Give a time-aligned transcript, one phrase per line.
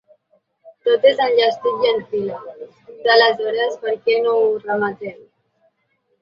[0.85, 2.39] Tot és enllestit i en fila…
[2.87, 5.21] Però aleshores per què no ho rematem?